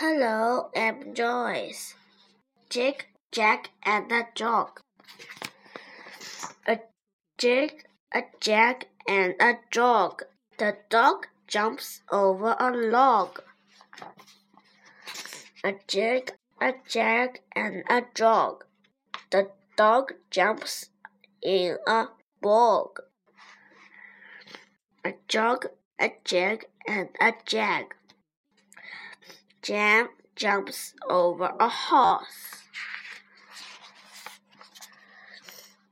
[0.00, 1.94] Hello, I'm Joyce.
[2.70, 4.80] Jake, Jack, and the dog.
[6.66, 6.78] A
[7.36, 10.22] Jake, a Jack, and a dog.
[10.56, 13.42] The dog jumps over a log.
[15.62, 16.32] A Jake,
[16.62, 18.64] a Jack, and a dog.
[19.30, 20.88] The dog jumps
[21.42, 22.06] in a
[22.40, 23.00] bog.
[25.04, 25.66] A jog,
[26.00, 27.94] a jag, and a jag.
[29.62, 32.62] Jam jumps over a horse.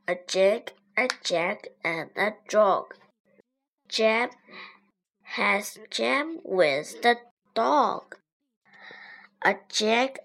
[0.07, 2.95] A jig, a jack, and a dog.
[3.87, 4.29] Jam
[5.21, 7.17] has jam with the
[7.53, 8.15] dog.
[9.43, 10.17] A jag,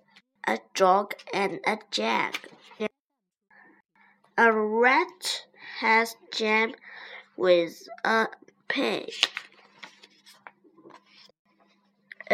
[0.46, 2.48] a dog, and a jack.
[4.38, 5.45] A rat
[5.80, 6.72] has jam
[7.36, 8.28] with a
[8.68, 9.12] pig.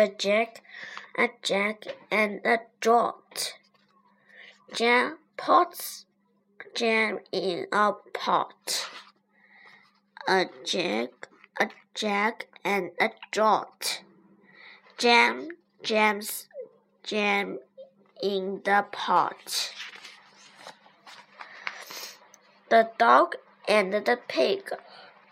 [0.01, 0.63] A jack,
[1.19, 3.53] a jack, and a draught.
[4.73, 6.07] Jam pots
[6.75, 8.89] jam in a pot.
[10.27, 11.29] A jack,
[11.61, 14.01] a jack, and a draught.
[14.97, 15.49] Jam
[15.83, 16.47] jams
[17.03, 17.59] jam
[18.23, 19.71] in the pot.
[22.71, 23.35] The dog
[23.69, 24.71] and the pig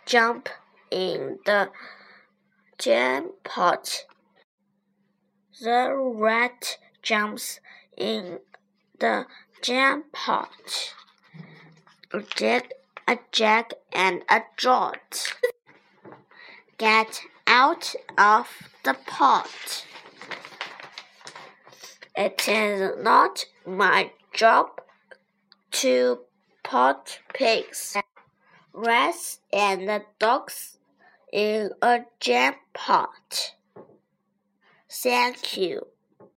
[0.05, 0.51] jump
[0.91, 1.71] in the
[2.77, 4.05] jam pot.
[5.61, 7.59] The rat jumps
[7.97, 8.39] in
[9.01, 9.27] the
[9.61, 10.95] jam pot.
[12.13, 12.71] A jack,
[13.09, 15.35] a jack, and a draught.
[16.77, 18.47] Get out of
[18.85, 19.85] the pot.
[22.15, 24.81] It is not my job
[25.73, 26.21] to
[26.63, 27.97] pot pigs,
[28.73, 30.79] rats, and dogs
[31.33, 33.55] in a jam pot.
[34.91, 35.87] Thank you.